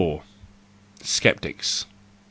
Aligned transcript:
Sceptics. 1.03 1.85